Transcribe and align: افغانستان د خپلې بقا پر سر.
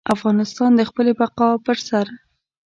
افغانستان 0.15 0.71
د 0.75 0.81
خپلې 0.89 1.11
بقا 1.19 1.49
پر 1.65 1.77
سر. 1.87 2.05